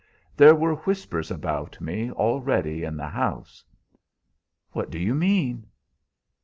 [0.35, 3.63] There were whispers about me already in the house."
[4.71, 5.67] "What do you mean?"